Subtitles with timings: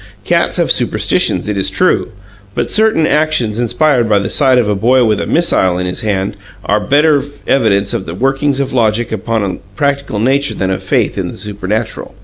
[0.23, 2.07] Cats have superstitions, it is true;
[2.55, 6.01] but certain actions inspired by the sight of a boy with a missile in his
[6.01, 6.35] hand
[6.65, 11.19] are better evidence of the workings of logic upon a practical nature than of faith
[11.19, 12.15] in the supernatural.